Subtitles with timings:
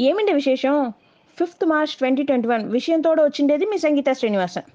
[0.00, 0.74] ఏమిటి విశేషం
[1.38, 4.68] fifth March twenty twenty one విషయంతోడు వచ్చిండేది మీ సంగీత శ్రీనివాసన్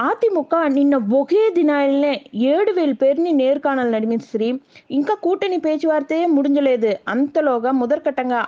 [0.00, 4.48] அதிமுக నిన్న ஒகே దినాలనే ఏడు வேல் பேர்னி நேர்காணல் நடிமிஸ்ரி
[4.90, 8.02] ఇంకా கூட்டணி பேச்சுவார்த்தையே முடிஞ்சలేదు అంతలోగా మొదటి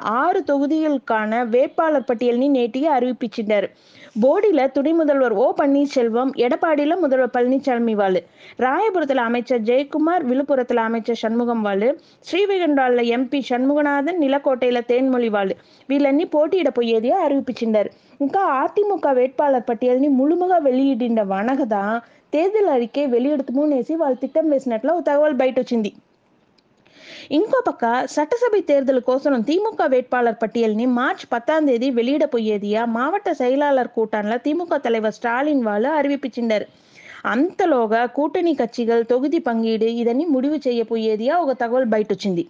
[0.04, 3.70] ఆరు తొగుదీలకాన వేట్పాలర్ పట్టియల్ని నేటిగా அறிவிப்பிச்சிட்டாరు
[4.16, 8.20] போடியில் துணை முதல்வர் ஓ பன்னீர்செல்வம் எடப்பாடியில் முதல்வர் பழனிசாமி வாழு
[8.58, 11.88] ராயபுரத்தில் அமைச்சர் ஜெயக்குமார் விழுப்புரத்தில் அமைச்சர் சண்முகம் வாழு
[12.26, 15.56] ஸ்ரீவைகுண்டாவில் எம்பி சண்முகநாதன் நிலக்கோட்டையில தேன்மொழி வாழு
[15.88, 21.96] వీళ్ళన్నీ పోటీడ పోయేదిగా అరిపించిండారు ఇంకా அதிமுக வேட்பாளர் பட்டியல்னி முழுமுக வெளியிடின்ற வனகதான்
[22.30, 25.92] தேர்தல் அறிக்கை வெளியிடுத்துமோనేసి వాళ్ళు திట్టం వేసినట్లు తగవల్ బయట వచ్చింది
[27.30, 34.36] ఇంకో పక్క சட்டசபை தேர்தலுக்கோசரம் திமுக வேட்பாளர் பட்டியல்ని மார்ச் பத்தாம் தேதி வெளியிட పోయేదిగా மாவட்ட செயலாளர் கூட்டான்ல
[34.36, 36.66] திமுக தலைவர் ஸ்டாலின் వాళ్ళు அறிவிப்பிச்சிండారు
[37.24, 42.44] అంతలోగా కూటమి కచ్చిగల్ తొగిది పంగీడు ఇదని ముడివు చేయపోయేదిగా ఒక தகவல் బయటొచ్చింది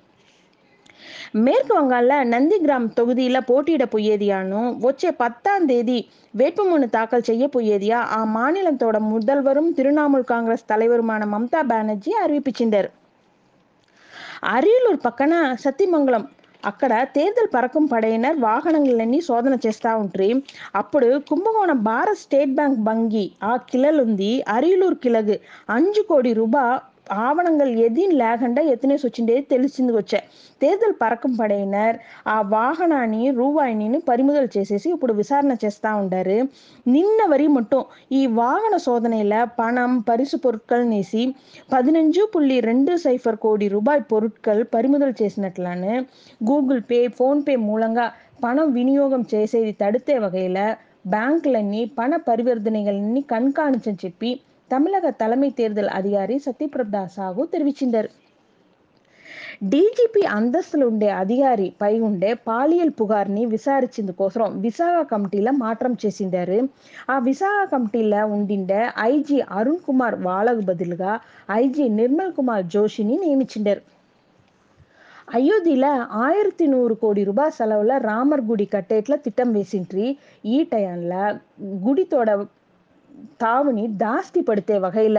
[1.35, 7.99] மேற்கு வங்காள நந்திகிராம் தொகுதியில் போட்டியிட போயேதியானும் வச்சே பத்தாம் தேதி வேட்புமனு தாக்கல் செய்ய போயேதியா?
[8.17, 12.89] ஆ மாநிலத்தோட முதல்வரும் திரிணாமுல் காங்கிரஸ் தலைவருமான மம்தா பானர்ஜி அறிவிப்பிச்சிருந்தார்
[14.52, 16.26] అరియలూరు పక్కన సత్యమంగళం
[16.64, 20.30] అక్కడ తేర్దల్ పరకం పడైనర్ వాహనలన్నీ శోధన చేస్తూ ఉంట్రి
[20.76, 25.36] అప్పుడు కుంభకోణం భారత్ స్టేట్ బ్యాంక్ బంగి ఆ కిలలుంది అరియలూరు కిలగు
[25.70, 26.66] అంజు కోడి రూబా
[27.07, 30.21] ఆవణంగల్ ఎదిన్ లేకుండా ఎత్తునే సొచ్చిండే తెలిసింది వచ్చే
[30.61, 36.39] తేదలు పరకం పడైనర్ ఆ వాహనాన్ని రూపాయిని పరిమిదలు చేసేసి ఇప్పుడు విచారణ చేస్తూ ఉండారు
[36.87, 41.25] నిన్న వరి మట్టం ఈ వాహన சோதனையில் பணம் பரிசு பொருட்கள் நேசி
[41.73, 45.95] பதினஞ்சு புள்ளி ரெண்டு சைஃபர் கோடி ரூபாய் பொருட்கள் பறிமுதல் చేసినట్లాను
[46.43, 48.07] గూగుల్ పే ఫోన్పే మూలంగా
[48.45, 50.61] పణం వినియోగం చేసేది తడితే వగైల
[51.07, 54.31] బ్యాంకులన్నీ పణ పరివర్తనలన్నీ కణకాణించని చెప్పి
[54.72, 58.10] தமிழக தலைமை தேர்தல் அதிகாரி సత్యప్రదా సాగు தெரிவிச்சிருந்தார்
[59.64, 66.60] డీజీపీ అంతస్తులు ఉండే అధికారి పై ఉండే పాలియల్ పుగార్ని విచారించేందుకోసం విశాఖ కమిటీలో మాత్రం చేసిండారు
[67.10, 71.14] ఆ విశాఖ కమిటీలో ఉండిండే ఐజీ అరుణ్ కుమార్ వాళ్ళకు బదులుగా
[71.56, 73.84] ఐజీ నిర్మల్ కుమార్ జోషిని నియమించిండారు
[75.34, 80.06] అయోధ్యలో ஆயிரத்தி நூறு கோடி ரூபாய் செலவுல ராமர் குடி கட்டேட்ல திட்டம் வேசின்றி
[80.48, 81.24] ఈ టైంలో
[81.82, 82.30] గుడితోడ
[83.37, 85.19] தாவணி தாஸ்திப்படுத்திய வகையில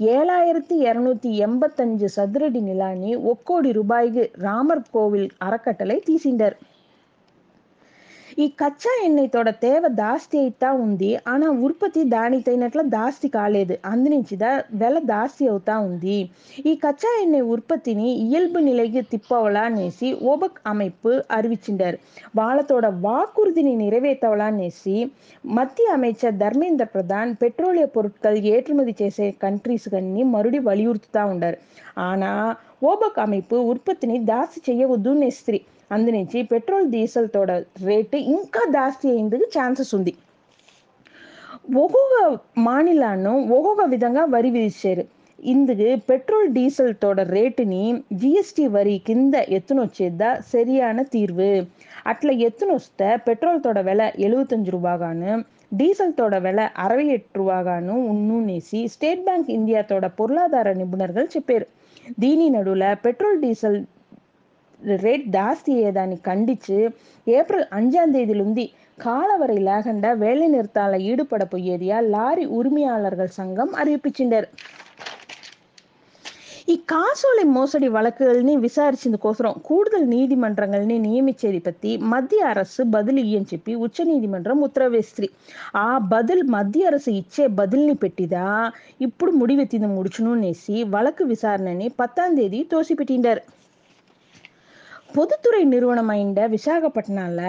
[0.00, 6.56] ஏழாயிரத்தி இரநூத்தி எண்பத்தஞ்சு சதுரடி நிலானி ஒக்கோடி ரூபாய்க்கு ராமர் கோவில் அறக்கட்டளை தீசிண்டர்
[8.38, 15.44] ఈ కచ్చా ఎన్నెతోడ తేవ దాస్తి అయితా ఉంది ఆనా ఉత్పత్తి దానికైనట్ల దాస్తి కాలేదు అందినించిదా వెల దాస్తి
[15.48, 16.16] అవుతా ఉంది
[16.64, 21.98] ఈ కచ్చా ఎన్నె உற்பத்தினி இயல்பு நிலைக்கு திப்பவளான் நேசி ஓபக் அமைப்பு அறிவிச்சின்றார்
[22.36, 24.96] வாழத்தோட வாக்குறுதினை நிறைவேற்றவளான் நேசி
[25.52, 31.60] மத்திய அமைச்சர் தர்மேந்திர பிரதான் பெட்ரோலிய பொருட்கள் ஏற்றுமதி చేసే కంట్రీస్ కన్నీ మరుడి వలియుర్తుతా ఉండారు
[32.02, 32.32] ఆనా
[32.84, 35.58] ఓబక్ அமைப்பு ఉత్పత్తిని దాసి చేయవద్దు నేస్త్రి
[35.92, 37.50] అందించి పెట్రోల్ డీజిల్ తోడ
[37.84, 40.12] రేటు ఇంకా జాస్తి అయ్యేందుకు ఛాన్సెస్ ఉంది
[41.78, 42.14] ఒక్కొక్క
[42.58, 45.04] మానిలాను ఒక్కొక్క విధంగా వరి విధించారు
[45.44, 51.50] ఇందుకు పెట్రోల్ డీజిల్ తోడ రేటుని జిఎస్టి వరి కింద ఎత్తునొచ్చేదా సరిயான தீர்வு
[52.06, 55.32] అట్లా ఎత్తునొస్తే పెట్రోల్ తోడ వెల எழுபத்தஞ்சு ரூபாய்கானு
[55.72, 61.66] டீசல் தோட விலை అరవై ఎట్టు రూపాగాను ఉన్నూనేసి స్టేట్ బ్యాంక్ ఇండియాతోడ పొరులాధార నిపుణర్గల్ చెప్పారు
[62.18, 63.78] దీని నడువుల పెట్రోల్ డీజిల్
[65.02, 66.78] ರೇಟ್ ಜಾಸ್ತಿ ಏದಾನಿ ಖಂಡಿಸಿ
[67.26, 68.64] ಏಪ್ರಿಲ್ ಅಂಜಾಂ ತೇದಿಲಿಂದು
[68.98, 74.48] காலவரை லேகண்ட வேலை நிறுத்தால ஈடுபட போயேதியா லாரி உரிமையாளர்கள் சங்கம் அறிவிப்பிச்சுண்டார்
[76.68, 84.04] ఈ కాసోలి మోసడి వలకల్ని విచారించేందుకోసం కూడుదల నీతిమంత్రంగల్ని నియమించేది పత్తి మధ్య అరసు బదులు ఇయ్యని చెప్పి ఉచ్చ
[84.04, 85.28] నీతిమంత్రం ఉత్తరవేస్తుంది
[85.78, 88.46] ఆ బదులు మధ్య అరసు ఇచ్చే బదుల్ని పెట్టిదా
[89.00, 93.42] ఇప్పుడు ముడివెత్తింది ముడుచునునేసి వలకు విచారణని పత్తాం తేదీ తోసిపెట్టిండారు
[95.15, 97.41] பொதுத்துறை நிறுவனமைண்ட விசாகப்பட்டினால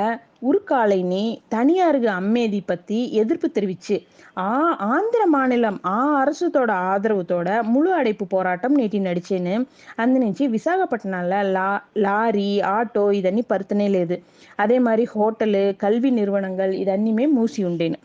[0.42, 3.96] உருக்காலைனி தனியாருக்கு அம்மேதி பத்தி எதிர்ப்பு தெரிவிச்சு
[4.40, 4.50] ஆ
[4.88, 9.54] ஆந்திர மாநிலம் ஆ அரசுத்தோட ஆதரவுத்தோட முழு அடைப்பு போராட்டம் நேற்று నడిచేను
[9.98, 14.18] అందునుంచి విశాఖపట్నంలో లా లారీ ఆటో ఇదన్నీ పరుతనే లేదు
[14.56, 17.98] అదే మరి హోటలు కల్వి நிறுவனங்கள் இதன்னிமே மூசி ఉండేను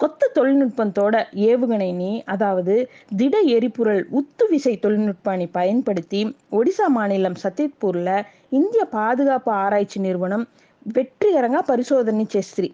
[0.00, 1.14] கொத்த தொழில்நுட்பத்தோட
[1.46, 2.74] ஏவுகணை நீ அதாவது
[3.18, 6.20] திட எரிபொருள் உத்து விசை தொழில்நுட்பாணி பயன்படுத்தி
[6.52, 8.14] ஒடிசா மாநிலம் சத்தியப்பூரில்
[8.52, 10.44] இந்திய பாதுகாப்பு ஆராய்ச்சி நிறுவனம்
[10.86, 12.68] வெற்றிகரంగా పరిశోధన చేస్త్రి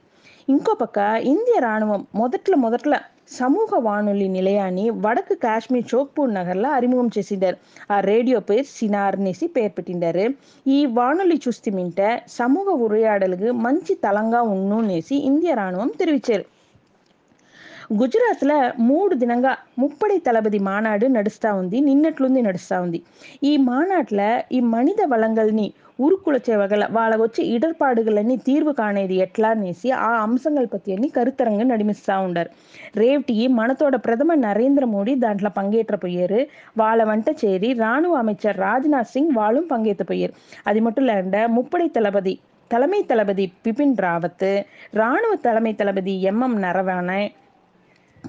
[0.48, 2.98] ఇంకో పక్క ఇండియా రాణువం మొదట్లో మొదట్లో
[3.30, 7.58] సమూహ వాణులి నిలయాన్ని వడకు కాశ్మీర్ చోక్పూర్ నగర్లో அறிமுகம் చేసిండారు
[7.90, 10.26] ఆ రేడియో పేరు సినార్ అనేసి పేరు పెట్టిండారు
[10.66, 16.46] ఈ వాణులి చూస్తే సమూహ ఉరియాడలకు మంచి తలంగా ఉన్ను అనేసి ఇండియా రాణువం తెరివిచ్చారు
[17.90, 18.52] గుజరాత్ల
[18.86, 22.98] మూడు దినంగా ముప్పడి తలబది మానాడు నడుస్తూ ఉంది నిన్నట్లుంది నడుస్తూ ఉంది
[23.44, 24.20] ఈ మానాట్ల
[24.52, 25.66] ఈ మనిద వళంగల్ని
[26.00, 32.50] ఉరుక్కులచే వగల వాళ్ళకొచ్చే இடர்பாடுகளన్నీ தீர்வு காணేది ఎట్లా అనేసి ఆ అంశంగల్ పత్తి అని కరుతరంగా నడిమిస్తూ ఉండారు
[32.98, 36.40] రేవటి మనతోడ ప్రథమ నరేంద్ర మోడీ దాంట్లో பங்கேற்றపోయారు
[36.76, 40.36] వాళ్ళ వంట చేరి రాணுవ அமைச்சர் ராஜ்நாத் சிங் வாழும் பங்கேற்றపోయారు
[40.66, 42.36] అది மட்டும் இல்லாண்ட முப்படை தளபதி
[42.70, 44.52] தலைமை தளபதி பிபின் ராவத்து
[44.94, 47.10] இராணுவ தலைமை தளபதி எம் எம் நரவான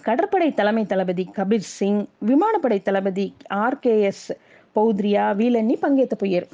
[0.05, 3.25] கடற்படை தலைமை தளபதி கபீர் சிங் விமானப்படை தளபதி
[3.57, 4.25] ஆர்கேஎஸ்
[4.75, 6.49] பௌத்ரியா வீலன்னி పంగేత పోయారు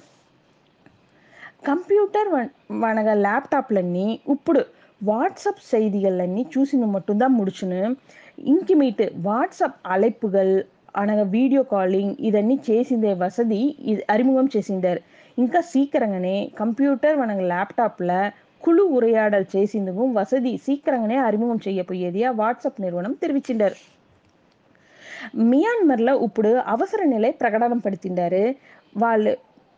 [1.65, 2.29] కంప్యూటర్
[2.83, 4.61] వనగ ల్యాప్టాప్లన్నీ ఇప్పుడు
[5.01, 7.81] வாட்ஸ்அப் செய்திகள்லன்னி சூசினு மட்டும்தான் முடிச்சுன்னு
[8.47, 10.55] ఇంకిమీట్ వాట్సాప్ అలైపుగల్
[10.95, 15.01] అనగా వీడియో కాలింగ్ ఇదన్నీ చేసిందే వసతి ఇది அறிமுகம் చేసిండారు
[15.37, 18.11] ఇంకా సీకరంగానే కంప్యూటర్ మన ల్యాప్టాప్ల
[18.63, 23.79] குழு உரையாடல் చేసేందుకు వసతి సీక్రంగానే அறிமுகம் చేయపోయేదిగా వాట్సాప్ నిర్వహణం తెరివిచిండారు
[25.49, 28.43] మియాన్మర్ల ఇప్పుడు అవసర నిலை ప్రకటన పడుతుండారు
[28.95, 29.33] వాళ్ళు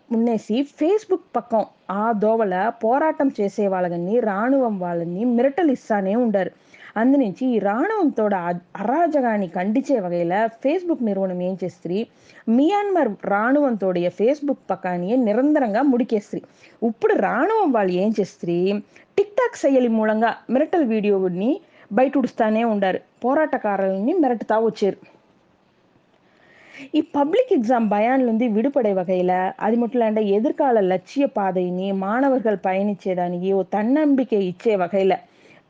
[0.09, 1.63] మున్నేసి ఫేస్బుక్ పక్కం
[1.95, 6.51] ఆ దోవల పోరాటం చేసే వాళ్ళని రాణువం వాళ్ళని మిరటలిస్తానే ఉండారు
[6.95, 8.35] అందించి ఈ రాణవంతోడ
[8.75, 11.99] అరాజకాన్ని ఖండించే వగైల ఫేస్బుక్ నిర్వహణం ఏం చేస్తుంది
[12.49, 16.43] మియాన్మార్ రాణవంతోడియ ఫేస్బుక్ పకాన్ని నిరంతరంగా ముడికేస్తుంది
[16.81, 18.59] ఇప్పుడు రాణవం వాళ్ళు ఏం చేస్తుంది
[19.17, 21.51] టిక్టాక్ శైలి మూలంగా మిరటల్ వీడియోని
[21.91, 24.99] బయటుడుస్తానే ఉండారు పోరాటకారులని మిరటుతా వచ్చారు
[26.93, 34.41] ఈ பப்ளிக் எக்ஸாம் பயான்லேருந்து விடுபடை வகையில் அது மட்டும் இல்லாண்ட எதிர்கால லட்சிய பாதையினி மாணவர்கள் பயணிச்சேதானியோ தன்னம்பிக்கை
[34.47, 35.15] இச்சே வகையில்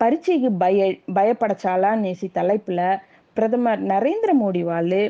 [0.01, 0.85] பரீட்சைக்கு பய
[1.15, 2.85] பயப்படச்சாலா நேசி தலைப்பில்
[3.37, 5.03] பிரதமர் நரேந்திர மோடி వాళ్ళు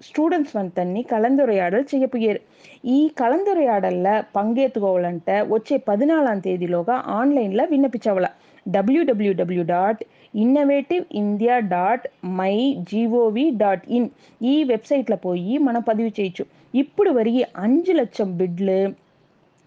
[0.00, 2.40] స్టూడెంట్స్ వంతన్ని కలందొరయాడలు చేయపోయారు
[2.88, 8.28] ఈ కలందొరయాడల్లో పంగెత్తుకోవాలంటే వచ్చే పదినాలాం తేదీలోగా ఆన్లైన్లో విన్నపించవల
[8.66, 10.00] W W W dot
[10.34, 12.04] innovative India dot
[12.38, 12.54] my
[12.90, 14.08] gov dot in
[14.44, 18.80] ఈ వెబ్సైట్లో పోయి మనం పదివి చేయొచ్చు ఇప్పుడు వరకు அஞ்சு லட்சம் బిడ్లు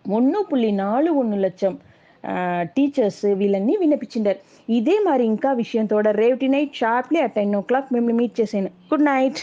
[0.05, 1.77] ஒன்று புள்ளி நாலு ஒன்று லட்சம்
[2.76, 4.40] టీచర్స్ వీళ్ళన్నీ వినిపించిండారు.
[4.72, 8.70] ఇదే మరి ఇంకా విషయంతో రేవటి night sharply at ten o'clock మిమ్మల్ని మీట్ చేసాను.
[8.92, 9.40] Good night.